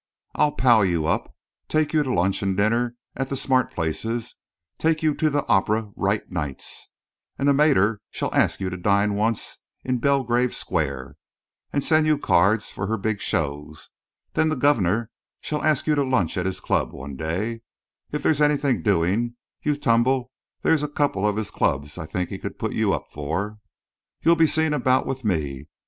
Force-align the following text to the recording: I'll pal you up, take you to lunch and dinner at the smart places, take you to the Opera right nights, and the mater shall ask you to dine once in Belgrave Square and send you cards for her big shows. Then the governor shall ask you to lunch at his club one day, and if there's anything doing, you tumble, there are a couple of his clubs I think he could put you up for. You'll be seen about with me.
I'll 0.33 0.53
pal 0.53 0.83
you 0.83 1.05
up, 1.05 1.31
take 1.67 1.93
you 1.93 2.01
to 2.01 2.11
lunch 2.11 2.41
and 2.41 2.57
dinner 2.57 2.95
at 3.15 3.29
the 3.29 3.35
smart 3.35 3.71
places, 3.71 4.35
take 4.79 5.03
you 5.03 5.13
to 5.13 5.29
the 5.29 5.45
Opera 5.45 5.91
right 5.95 6.23
nights, 6.31 6.89
and 7.37 7.47
the 7.47 7.53
mater 7.53 8.01
shall 8.09 8.33
ask 8.33 8.59
you 8.59 8.71
to 8.71 8.77
dine 8.77 9.13
once 9.13 9.59
in 9.83 9.99
Belgrave 9.99 10.55
Square 10.55 11.17
and 11.71 11.83
send 11.83 12.07
you 12.07 12.17
cards 12.17 12.71
for 12.71 12.87
her 12.87 12.97
big 12.97 13.21
shows. 13.21 13.91
Then 14.33 14.49
the 14.49 14.55
governor 14.55 15.11
shall 15.39 15.61
ask 15.63 15.85
you 15.85 15.93
to 15.93 16.03
lunch 16.03 16.35
at 16.35 16.47
his 16.47 16.59
club 16.61 16.91
one 16.93 17.15
day, 17.15 17.49
and 17.51 17.61
if 18.11 18.23
there's 18.23 18.41
anything 18.41 18.81
doing, 18.81 19.35
you 19.61 19.77
tumble, 19.77 20.31
there 20.63 20.73
are 20.73 20.83
a 20.83 20.89
couple 20.89 21.27
of 21.27 21.35
his 21.37 21.51
clubs 21.51 21.99
I 21.99 22.07
think 22.07 22.29
he 22.31 22.39
could 22.39 22.57
put 22.57 22.73
you 22.73 22.91
up 22.91 23.11
for. 23.11 23.59
You'll 24.23 24.35
be 24.35 24.47
seen 24.47 24.73
about 24.73 25.05
with 25.05 25.23
me. 25.23 25.67